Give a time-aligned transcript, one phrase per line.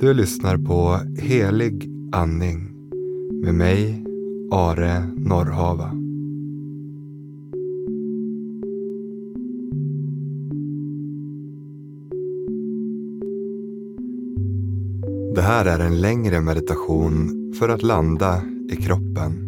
[0.00, 2.70] Du lyssnar på Helig andning
[3.42, 4.04] med mig,
[4.50, 5.90] Are Norrhava.
[15.34, 19.43] Det här är en längre meditation för att landa i kroppen.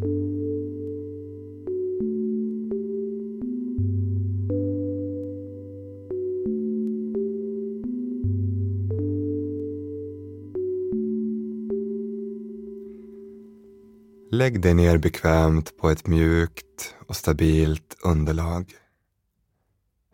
[14.46, 18.74] Lägg dig ner bekvämt på ett mjukt och stabilt underlag.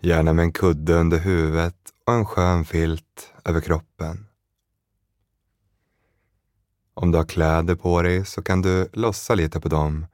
[0.01, 4.27] Gärna med en kudde under huvudet och en skön filt över kroppen.
[6.95, 10.07] Om du har kläder på dig så kan du lossa lite på dem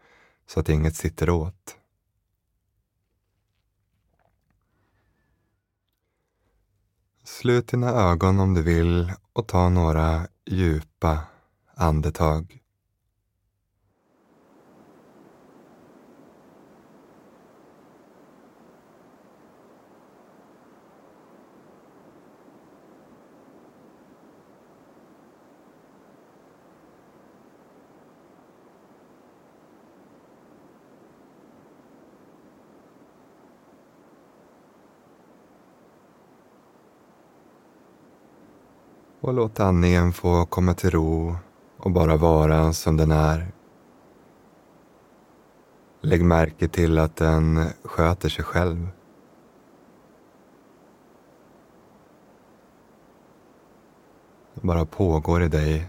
[0.47, 1.77] så att inget sitter åt.
[7.25, 11.19] Slut dina ögon om du vill och ta några djupa
[11.75, 12.58] andetag.
[39.29, 41.37] Och låt andningen få komma till ro
[41.77, 43.53] och bara vara som den är.
[46.01, 48.89] Lägg märke till att den sköter sig själv.
[54.55, 55.87] Den bara pågår i dig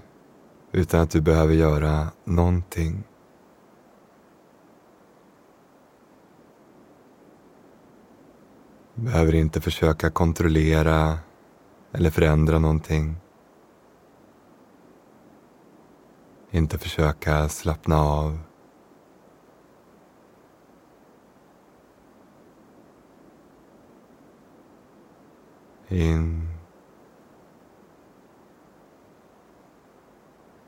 [0.71, 3.03] utan att du behöver göra någonting.
[8.95, 11.17] Du behöver inte försöka kontrollera
[11.91, 13.15] eller förändra någonting.
[16.51, 18.39] Inte försöka slappna av.
[25.87, 26.47] In.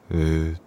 [0.07, 0.61] Ut.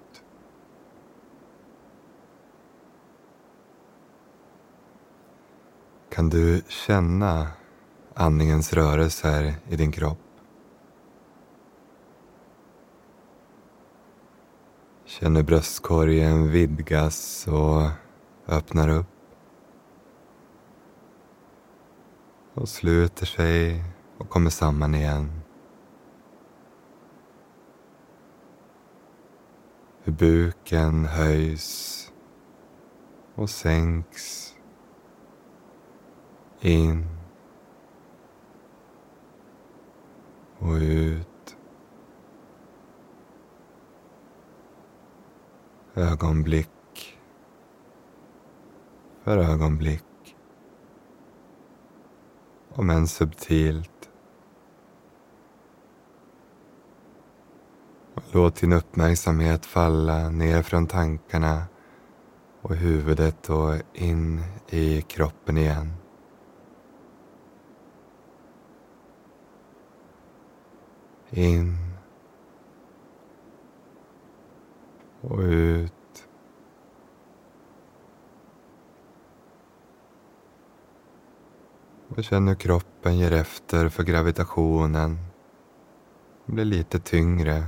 [6.11, 7.49] Kan du känna
[8.15, 10.24] andningens rörelser i din kropp?
[15.21, 17.91] Känner bröstkorgen vidgas och
[18.47, 19.07] öppnar upp.
[22.55, 23.85] Och sluter sig
[24.19, 25.41] och kommer samman igen.
[30.03, 32.13] Hur buken höjs
[33.35, 34.55] och sänks.
[36.61, 37.07] In
[40.59, 41.34] och ut.
[45.95, 47.19] Ögonblick
[49.25, 50.37] för ögonblick.
[52.75, 54.11] Om än subtilt.
[58.33, 61.63] Låt din uppmärksamhet falla ner från tankarna
[62.61, 65.93] och huvudet och in i kroppen igen.
[71.31, 71.84] In
[75.29, 75.93] och ut.
[82.09, 85.19] Och känn hur kroppen ger efter för gravitationen.
[86.47, 87.65] blir lite tyngre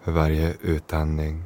[0.00, 1.44] för varje utandning.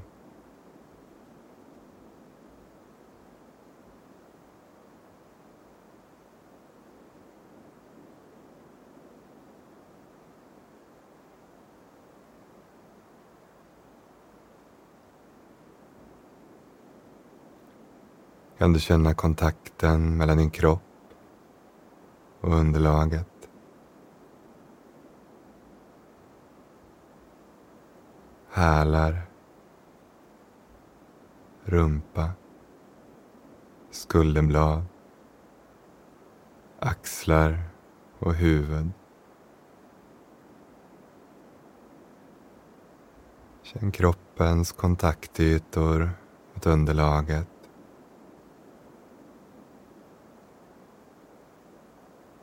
[18.61, 20.83] Kan du känna kontakten mellan din kropp
[22.41, 23.29] och underlaget.
[28.51, 29.23] Hälar,
[31.65, 32.31] rumpa,
[33.91, 34.85] skulderblad,
[36.79, 37.63] axlar
[38.19, 38.91] och huvud.
[43.63, 46.11] Känn kroppens kontaktytor
[46.55, 47.60] mot underlaget.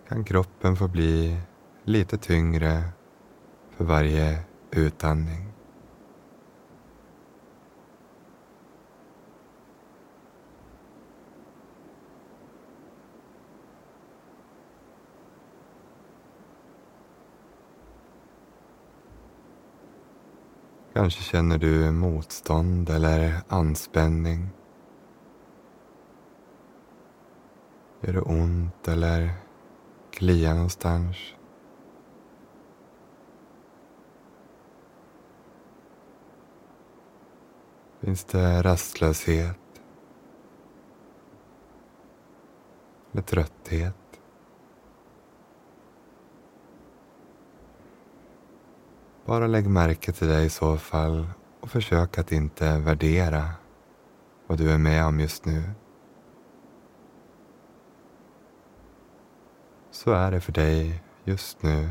[0.07, 1.38] Kan kroppen få bli
[1.83, 2.83] lite tyngre
[3.71, 4.39] för varje
[4.71, 5.54] utandning.
[20.94, 24.50] Kanske känner du motstånd eller anspänning.
[28.01, 29.47] Gör det ont eller
[30.18, 31.18] Klia någonstans?
[38.00, 39.58] Finns det rastlöshet?
[43.12, 43.96] Eller trötthet?
[49.25, 51.28] Bara lägg märke till det i så fall
[51.60, 53.50] och försök att inte värdera
[54.48, 55.63] vad du är med om just nu.
[60.07, 61.89] Så är det för dig just nu.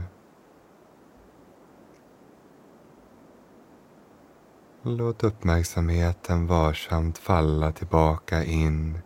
[4.83, 8.99] Låt uppmärksamheten varsamt falla tillbaka in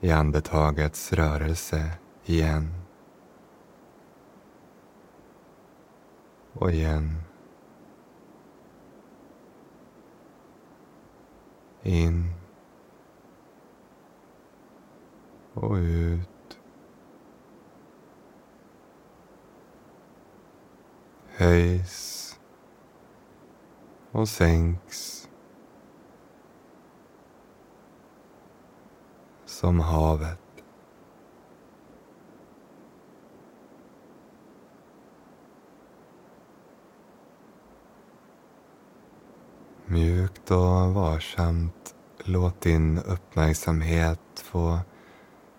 [0.00, 1.90] i andetagets rörelse
[2.24, 2.74] igen.
[6.52, 7.22] Och igen.
[11.82, 12.30] In
[15.54, 16.31] och ut.
[21.42, 22.38] Höjs
[24.12, 25.28] och sänks
[29.46, 30.38] som havet.
[39.86, 44.78] Mjukt och varsamt låt din uppmärksamhet få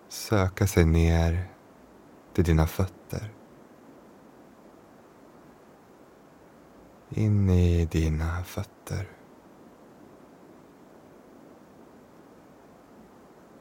[0.08, 1.48] söka sig ner
[2.34, 3.43] till dina fötter.
[7.08, 9.08] In i dina fötter.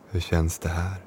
[0.09, 1.05] Hur känns det här?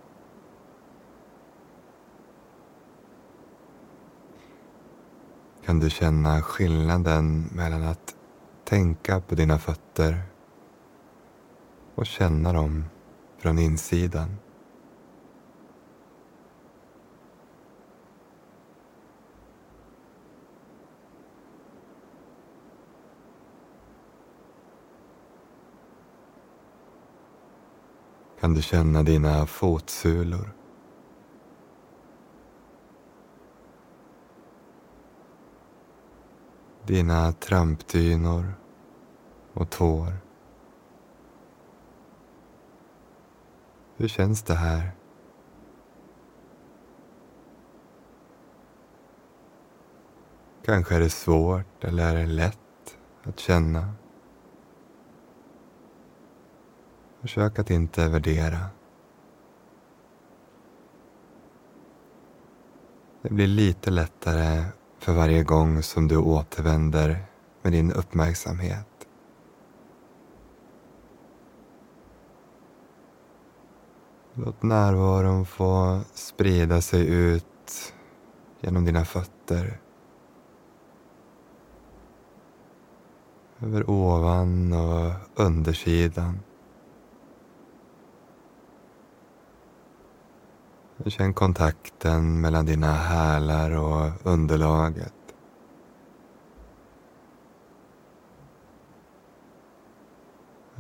[5.65, 8.17] Kan du känna skillnaden mellan att
[8.65, 10.23] tänka på dina fötter
[11.95, 12.85] och känna dem
[13.39, 14.37] från insidan.
[28.41, 30.57] Kan du känna dina fotsulor?
[36.87, 38.55] dina trampdynor
[39.53, 40.13] och tår.
[43.97, 44.91] Hur känns det här?
[50.65, 53.95] Kanske är det svårt eller lätt att känna.
[57.21, 58.59] Försök att inte värdera.
[63.23, 64.65] Det blir lite lättare
[64.99, 67.25] för varje gång som du återvänder
[67.63, 68.87] med din uppmärksamhet.
[74.35, 77.95] Låt närvaron få sprida sig ut
[78.61, 79.81] genom dina fötter.
[83.61, 86.41] Över ovan och undersidan.
[91.05, 95.15] Känn kontakten mellan dina hälar och underlaget.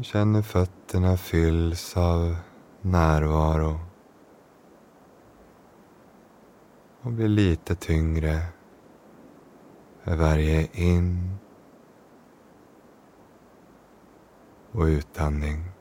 [0.02, 2.36] Känn hur fötterna fylls av
[2.80, 3.80] närvaro
[7.02, 8.42] och blir lite tyngre
[10.02, 11.38] för varje in
[14.72, 15.75] och utandning.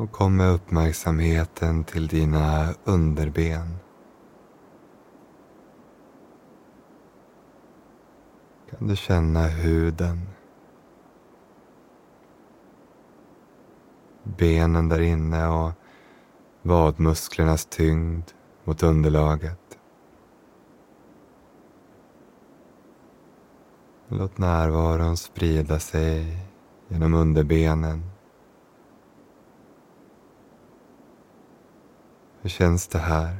[0.00, 3.76] Och kom med uppmärksamheten till dina underben.
[8.70, 10.28] Kan du känna huden?
[14.22, 15.72] Benen där inne och
[16.62, 18.24] vadmusklernas tyngd
[18.64, 19.78] mot underlaget.
[24.08, 26.38] Låt närvaron sprida sig
[26.88, 28.10] genom underbenen
[32.42, 33.36] Hur känns det här?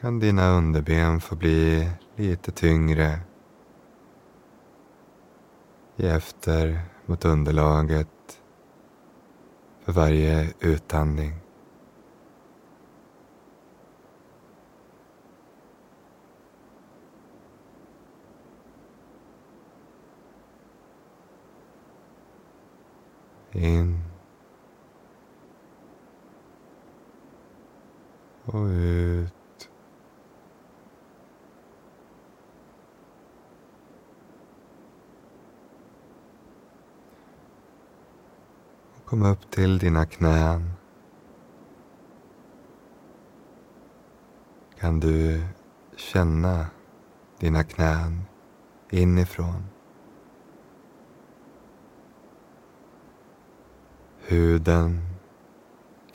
[0.00, 3.20] kan dina underben få bli lite tyngre.
[5.96, 8.40] Ge efter mot underlaget
[9.84, 11.32] för varje utandning.
[23.52, 23.98] In.
[28.44, 29.70] Och ut.
[39.04, 40.72] Kom upp till dina knän.
[44.78, 45.42] Kan du
[45.96, 46.66] känna
[47.38, 48.22] dina knän
[48.90, 49.79] inifrån.
[54.30, 55.00] Huden,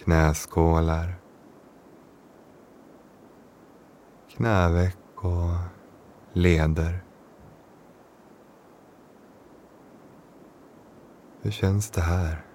[0.04, 1.16] knäskålar,
[4.30, 5.52] knäveck och
[6.34, 7.04] leder.
[11.42, 12.46] Hur känns det här?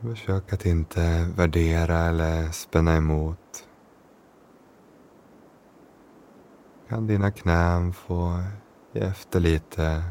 [0.00, 3.65] Försök att inte värdera eller spänna emot.
[6.88, 8.42] Kan dina knän få
[8.92, 10.02] ge efter lite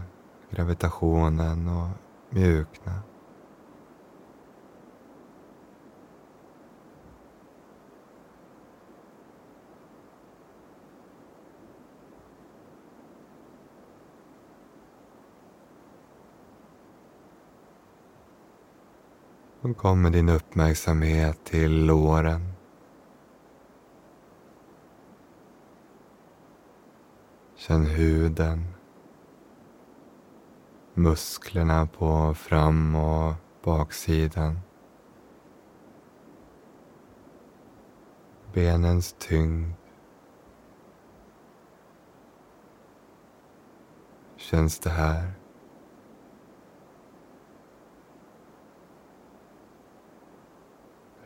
[0.49, 1.89] gravitationen och
[2.29, 3.01] mjukna.
[19.61, 22.55] Då kommer din uppmärksamhet till låren.
[27.67, 28.65] Känn huden.
[30.93, 34.59] Musklerna på fram och baksidan.
[38.53, 39.73] Benens tyngd.
[44.35, 45.33] Känns det här?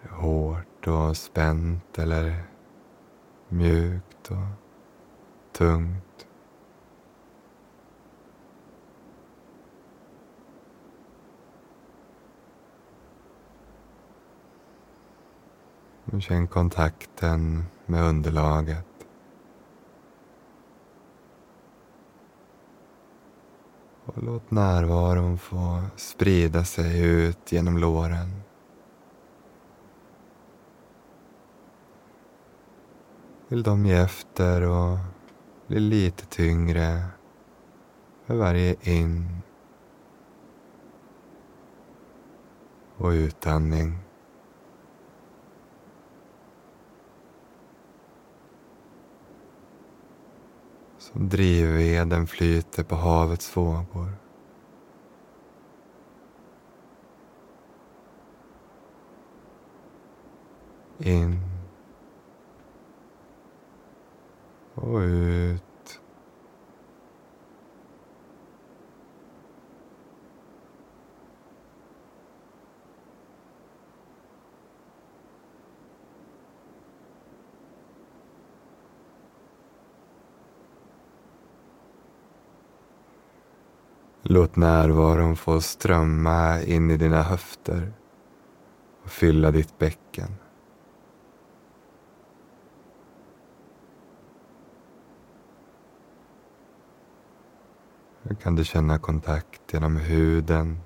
[0.09, 2.43] hårt och spänt eller
[3.49, 4.47] mjukt och
[5.51, 6.08] tungt.
[16.17, 18.85] Känn kontakten med underlaget.
[24.05, 28.41] Och låt närvaron få sprida sig ut genom låren.
[33.49, 34.97] vill de ge efter och
[35.67, 37.03] bli lite tyngre
[38.25, 39.41] för varje in
[42.97, 44.08] och utandning.
[51.11, 54.13] Som drivveden flyter på havets vågor.
[60.97, 61.39] In
[64.75, 65.68] och ut.
[84.31, 87.93] Låt närvaron få strömma in i dina höfter
[89.03, 90.29] och fylla ditt bäcken.
[98.23, 100.79] Nu kan du känna kontakt genom huden,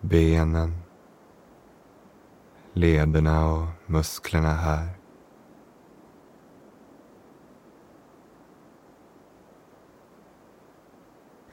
[0.00, 0.74] benen,
[2.72, 4.88] lederna och musklerna här.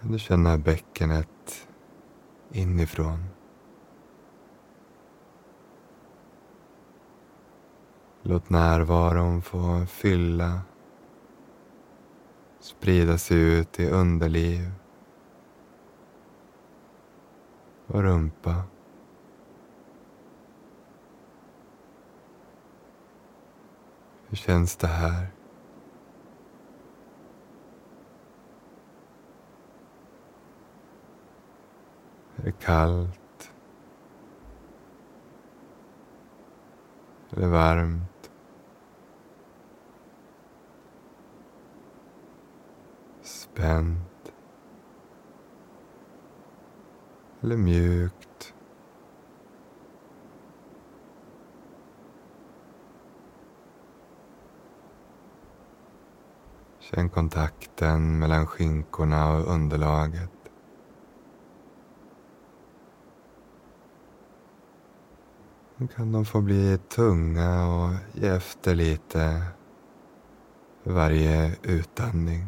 [0.03, 1.67] Kan du känna bäckenet
[2.51, 3.25] inifrån.
[8.21, 10.61] Låt närvaron få fylla
[12.59, 14.71] sprida sig ut i underliv
[17.87, 18.63] och rumpa.
[24.27, 25.42] Hur känns det här?
[32.43, 33.51] Är kallt?
[37.31, 38.13] Eller varmt?
[43.53, 44.33] spänt
[47.41, 48.53] eller mjukt.
[56.79, 60.42] Känn kontakten mellan skinkorna och underlaget.
[65.83, 69.43] Då kan de få bli tunga och ge efter lite
[70.83, 72.45] varje utandning.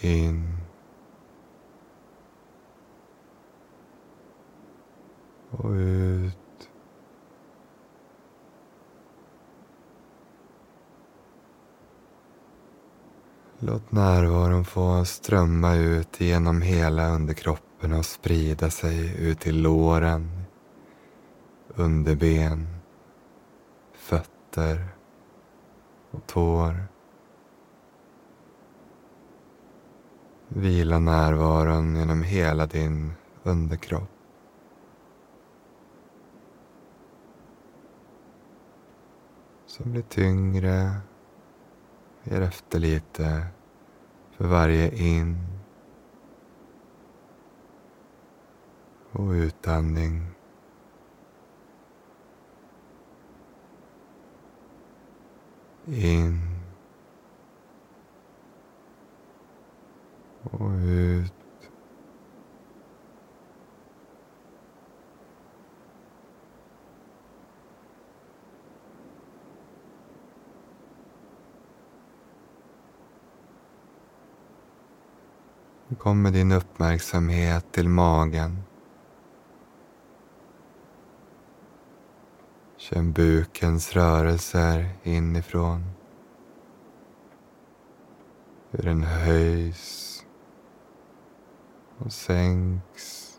[0.00, 0.58] In.
[5.50, 6.21] Och ut.
[13.64, 20.30] Låt närvaron få strömma ut genom hela underkroppen och sprida sig ut till låren,
[21.68, 22.66] underben,
[23.92, 24.88] fötter
[26.10, 26.84] och tår.
[30.48, 34.10] Vila närvaron genom hela din underkropp.
[39.66, 41.00] Som blir tyngre,
[42.24, 43.46] ger efter lite
[44.30, 45.36] för varje in
[49.12, 50.26] och utandning.
[55.86, 56.40] In
[60.42, 61.41] och ut.
[75.98, 78.62] Kommer din uppmärksamhet till magen.
[82.76, 85.84] Känn bukens rörelser inifrån.
[88.70, 90.24] Hur den höjs
[91.98, 93.38] och sänks.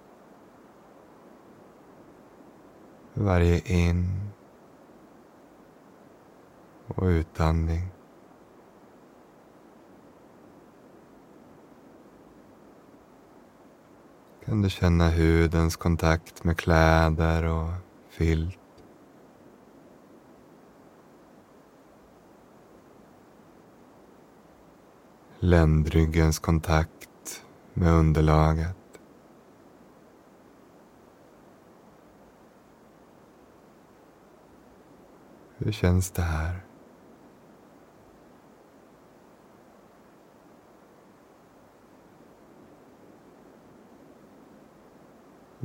[3.14, 4.30] Varje in
[6.88, 8.03] och utandning.
[14.46, 17.72] Kan du känna hudens kontakt med kläder och
[18.10, 18.58] filt.
[25.40, 28.78] Ländryggens kontakt med underlaget.
[35.58, 36.73] Hur känns det här?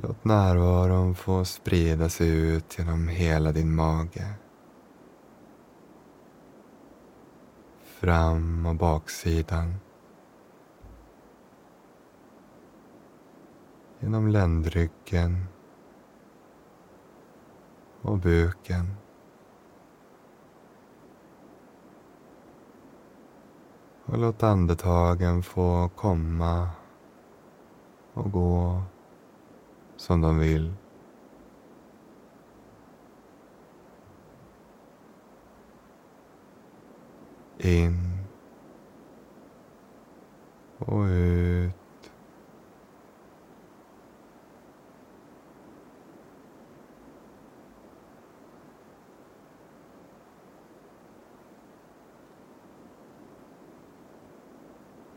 [0.03, 4.35] Låt närvaron få sprida sig ut genom hela din mage.
[7.85, 9.75] Fram och baksidan.
[14.01, 15.47] genom ländryggen
[18.03, 18.97] och buken.
[24.05, 26.69] Och låt andetagen få komma
[28.15, 28.83] och gå
[29.99, 30.73] som de vill.
[37.59, 38.19] In
[40.79, 41.73] och ut.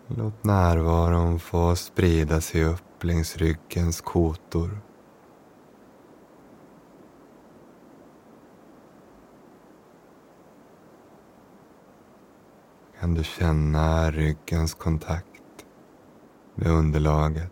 [0.07, 4.81] Låt närvaron få sprida sig upp längs ryggens kotor.
[12.99, 15.65] Kan du känna ryggens kontakt
[16.55, 17.51] med underlaget.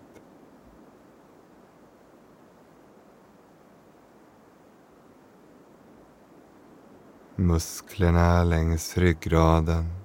[7.36, 10.00] Musklerna längs ryggraden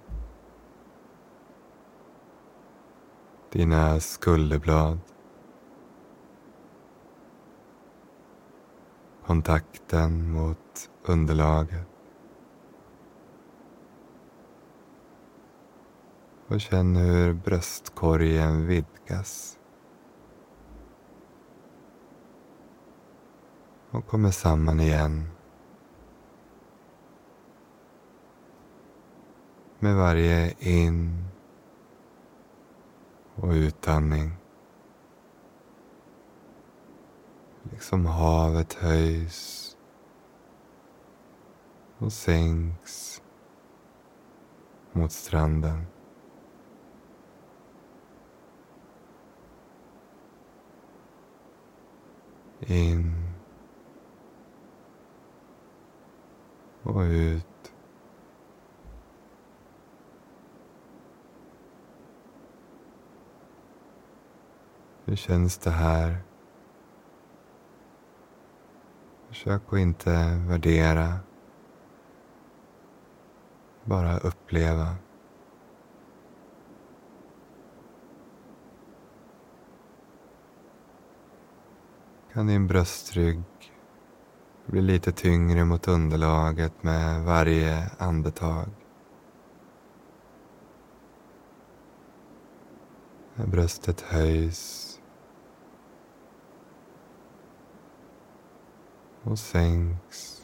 [3.55, 4.99] dina skulderblad.
[9.35, 11.89] Kontakten mot underlaget.
[16.49, 19.59] Och känn hur bröstkorgen vidgas.
[23.91, 25.31] Och kommer samman igen.
[29.79, 31.25] Med varje in
[33.35, 34.44] och utandning.
[37.71, 39.77] Liksom havet höjs
[41.99, 43.23] och sänks
[44.93, 45.87] mot stranden.
[52.61, 53.35] In
[56.83, 57.73] och ut.
[65.05, 66.34] Hur känns det här?
[69.35, 71.19] Försök att inte värdera.
[73.85, 74.95] Bara uppleva.
[82.33, 83.43] Kan din bröstrygg
[84.67, 88.69] bli lite tyngre mot underlaget med varje andetag.
[93.35, 94.94] Bröstet höjs
[99.25, 100.41] och sänks.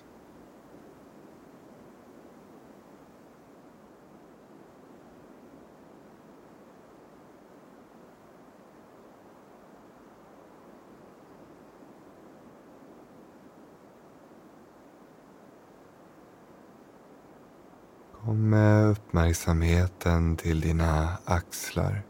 [18.25, 22.03] Kom med uppmärksamheten till dina axlar.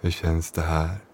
[0.00, 1.09] Hur känns det här?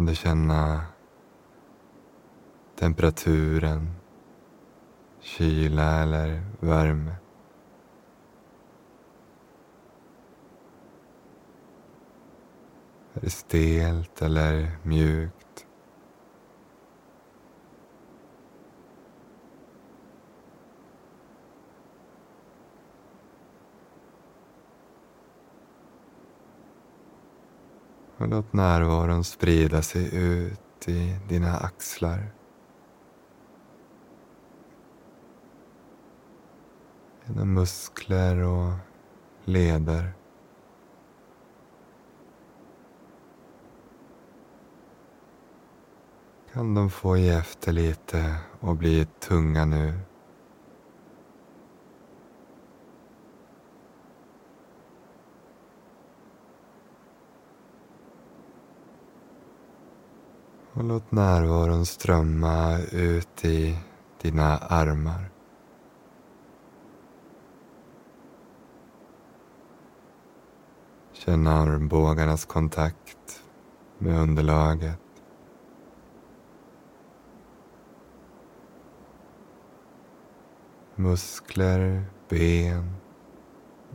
[0.00, 0.80] Kan du känna
[2.78, 3.90] temperaturen,
[5.20, 7.14] kyla eller värme.
[13.14, 15.66] Är det stelt eller mjukt?
[28.20, 32.32] Och låt närvaron sprida sig ut i dina axlar.
[37.26, 38.72] Dina muskler och
[39.44, 40.12] leder.
[46.52, 50.09] Kan de få ge efter lite och bli tunga nu?
[60.80, 63.76] Och låt närvaron strömma ut i
[64.22, 65.30] dina armar.
[71.12, 73.42] Känn armbågarnas kontakt
[73.98, 75.00] med underlaget.
[80.94, 82.94] Muskler, ben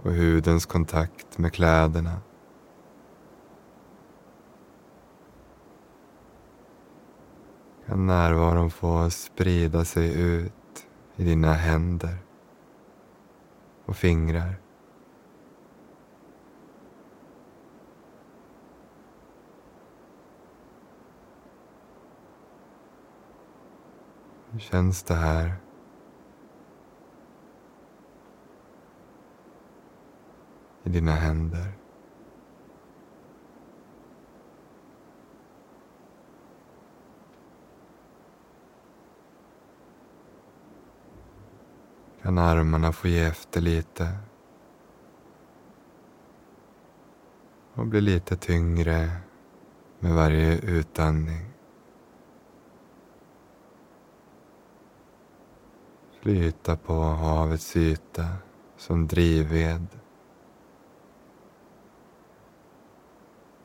[0.04, 2.21] och hudens kontakt med kläderna.
[7.86, 12.17] Kan närvaron få sprida sig ut i dina händer
[13.86, 14.56] och fingrar.
[24.52, 25.56] Hur känns det här?
[30.84, 31.85] I dina händer.
[42.25, 44.17] Kan armarna få ge efter lite
[47.73, 49.09] och bli lite tyngre
[49.99, 51.45] med varje utandning.
[56.21, 58.27] Flyta på havets yta
[58.77, 59.88] som drivved.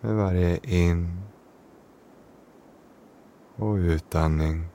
[0.00, 1.22] Med varje in
[3.56, 4.68] och utandning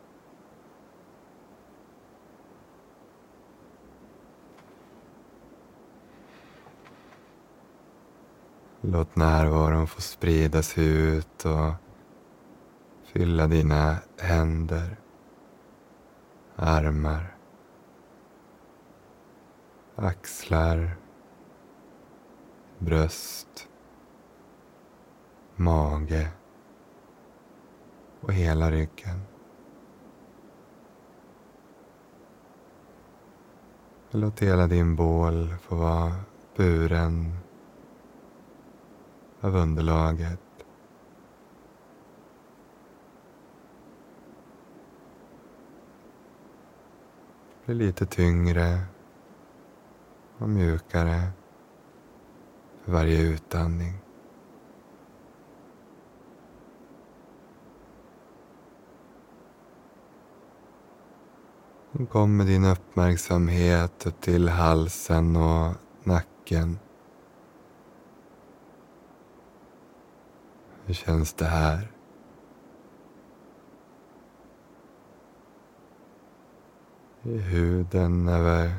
[8.91, 11.73] Låt närvaron få sprida sig ut och
[13.03, 14.99] fylla dina händer,
[16.55, 17.35] armar,
[19.95, 20.95] axlar,
[22.79, 23.67] bröst,
[25.55, 26.27] mage
[28.21, 29.21] och hela ryggen.
[34.11, 36.15] Låt hela din bål få vara
[36.55, 37.44] buren
[39.45, 40.39] av underlaget.
[47.65, 48.79] Blir lite tyngre
[50.38, 51.21] och mjukare
[52.84, 53.93] för varje utandning.
[62.10, 66.79] Kom med din uppmärksamhet upp till halsen och nacken.
[70.85, 71.91] Hur känns det här?
[77.23, 78.73] I huden över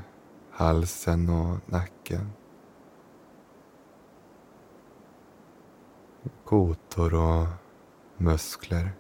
[0.50, 2.32] halsen och nacken.
[6.44, 7.46] Kotor och
[8.16, 8.92] muskler.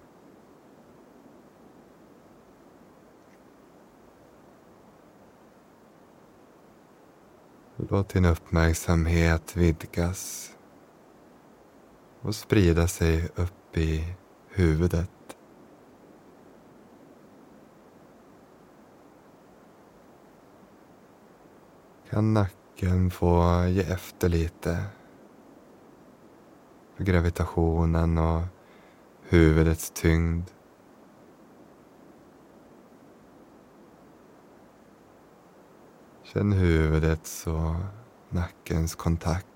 [7.76, 10.55] Låt din uppmärksamhet vidgas
[12.26, 14.14] och sprida sig upp i
[14.48, 15.10] huvudet.
[22.10, 24.84] Kan nacken få ge efter lite
[26.96, 28.42] för gravitationen och
[29.22, 30.50] huvudets tyngd.
[36.22, 37.74] Känn huvudets och
[38.28, 39.55] nackens kontakt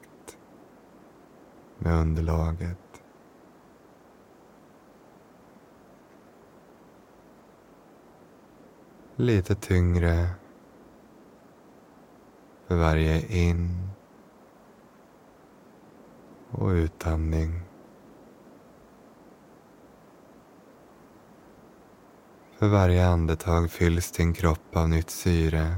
[1.80, 2.78] med underlaget.
[9.16, 10.28] Lite tyngre
[12.66, 13.88] för varje in
[16.50, 17.60] och utandning.
[22.58, 25.74] För varje andetag fylls din kropp av nytt syre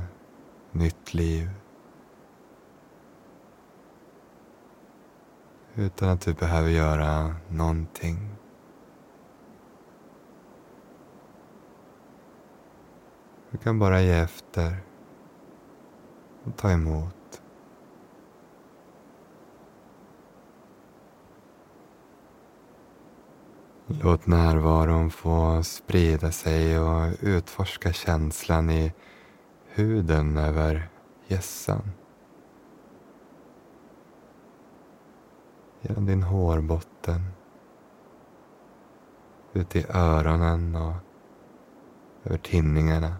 [0.72, 1.61] nytt liv.
[5.74, 8.28] Utan att du behöver göra någonting.
[13.50, 14.76] Du kan bara ge efter
[16.44, 17.42] och ta emot.
[23.86, 28.92] Låt närvaron få sprida sig och utforska känslan i
[29.66, 30.88] huden över
[31.26, 31.90] gässan.
[35.82, 37.20] Genom din hårbotten.
[39.52, 40.94] Ut i öronen och
[42.24, 43.16] över tinningarna.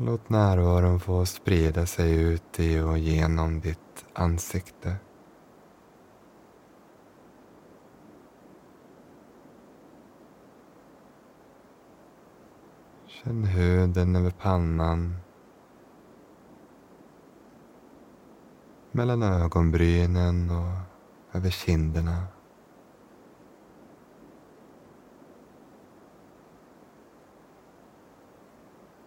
[0.00, 4.96] låt närvaron få sprida sig ut i och genom ditt ansikte.
[13.06, 15.16] Känn huden över pannan.
[18.92, 22.26] Mellan ögonbrynen och över kinderna.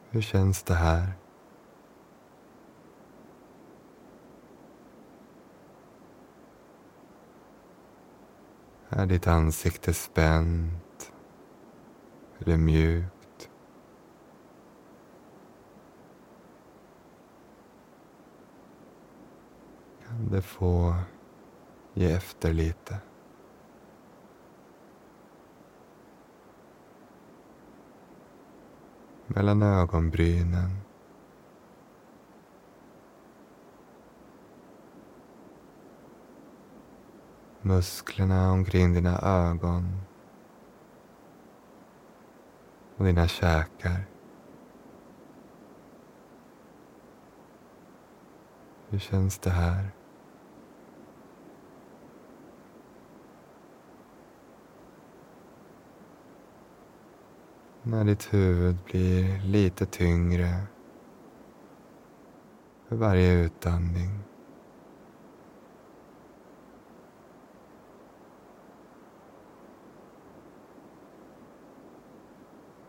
[0.09, 1.13] Hur känns det här?
[8.89, 11.11] Är ditt ansikte spänt
[12.39, 13.12] eller mjukt?
[20.19, 20.95] Det få
[21.93, 22.97] ge efter lite.
[29.27, 30.83] Mellan ögonbrynen.
[37.61, 40.01] Musklerna omkring dina ögon.
[42.97, 44.05] Och dina käkar.
[48.89, 49.91] Hur känns det här?
[57.85, 60.67] När ditt huvud blir lite tyngre
[62.87, 64.19] för varje utandning.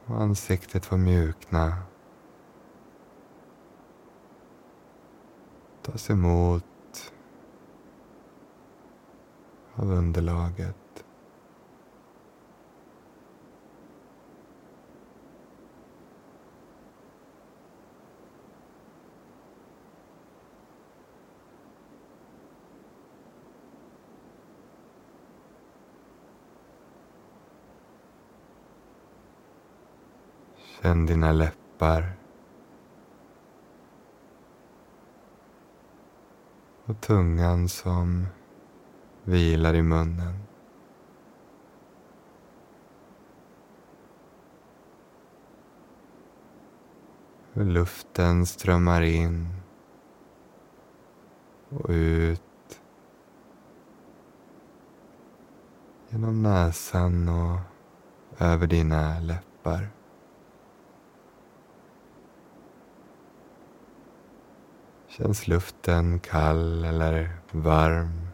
[0.06, 1.74] Och ansiktet får mjukna.
[5.82, 7.12] Tas emot
[9.74, 10.83] av underlaget.
[30.84, 32.12] Känn dina läppar.
[36.84, 38.26] Och tungan som
[39.22, 40.42] vilar i munnen.
[47.52, 49.48] Hur luften strömmar in
[51.68, 52.80] och ut
[56.08, 57.60] genom näsan och
[58.38, 60.03] över dina läppar.
[65.16, 68.28] Känns luften kall eller varm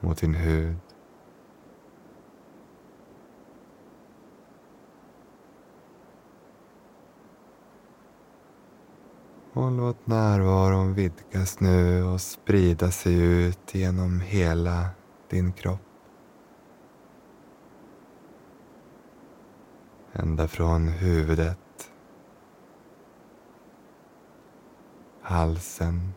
[0.00, 0.76] mot din hud?
[9.52, 14.88] Och låt närvaron vidgas nu och sprida sig ut genom hela
[15.30, 15.80] din kropp.
[20.12, 21.58] Ända från huvudet,
[25.26, 26.14] halsen,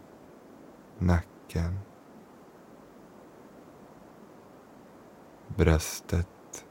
[1.00, 1.80] nacken,
[5.48, 6.66] bröstet,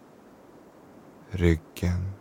[1.30, 2.12] ryggen,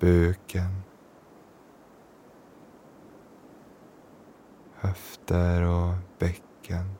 [0.00, 0.82] buken,
[4.74, 6.94] höfter och bäcken,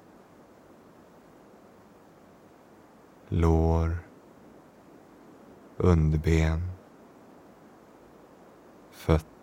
[3.29, 3.99] lår,
[5.77, 6.78] underben,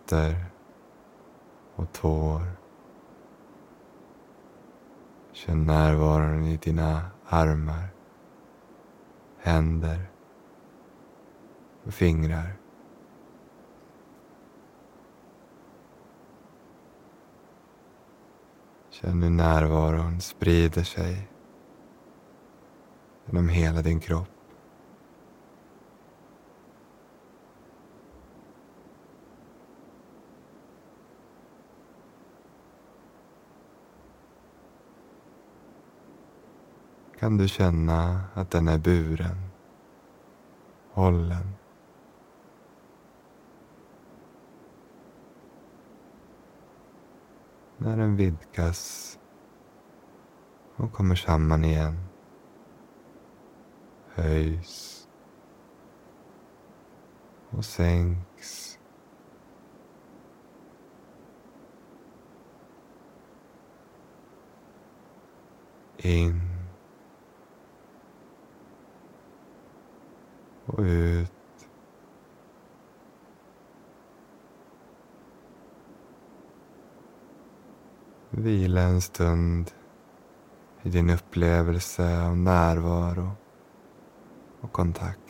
[0.06, 0.44] fötter
[1.76, 2.42] och tår.
[5.32, 7.88] Känn närvaron i dina armar,
[9.38, 10.10] händer
[11.84, 12.56] och fingrar.
[18.90, 21.28] Känn hur närvaron sprider sig
[23.26, 24.35] genom hela din kropp.
[37.18, 39.36] Kan du känna att den är buren,
[40.92, 41.54] hållen.
[47.76, 49.18] När den vidgas
[50.76, 52.06] och kommer samman igen
[54.16, 55.08] höjs
[57.50, 58.78] och sänks.
[65.96, 66.45] In
[70.66, 71.32] och ut.
[78.30, 79.70] Vila en stund
[80.82, 83.30] i din upplevelse av närvaro
[84.60, 85.16] och kontakt.
[85.16, 85.22] Och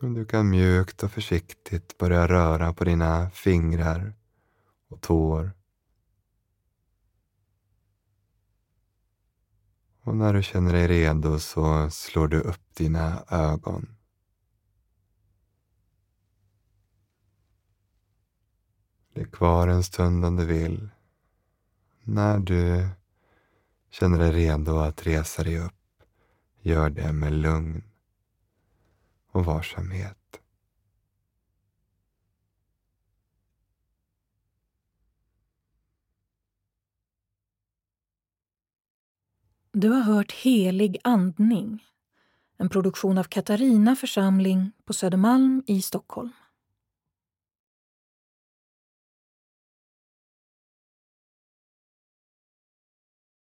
[0.00, 4.14] du kan mjukt och försiktigt börja röra på dina fingrar
[4.88, 5.52] och tår.
[10.02, 13.96] Och när du känner dig redo så slår du upp dina ögon.
[19.14, 20.88] Ligg kvar en stund om du vill.
[22.02, 22.88] När du
[23.90, 26.02] känner dig redo att resa dig upp,
[26.60, 27.89] gör det med lugn
[29.32, 30.16] och varsamhet.
[39.72, 41.84] Du har hört Helig andning,
[42.56, 46.32] en produktion av Katarina församling på Södermalm i Stockholm.